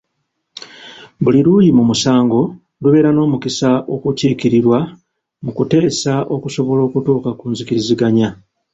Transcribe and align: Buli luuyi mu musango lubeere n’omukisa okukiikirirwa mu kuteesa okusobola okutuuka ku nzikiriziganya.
Buli 1.23 1.39
luuyi 1.45 1.69
mu 1.77 1.83
musango 1.89 2.39
lubeere 2.81 3.09
n’omukisa 3.13 3.69
okukiikirirwa 3.93 4.79
mu 5.43 5.51
kuteesa 5.57 6.13
okusobola 6.35 6.81
okutuuka 6.87 7.29
ku 7.39 7.45
nzikiriziganya. 7.51 8.29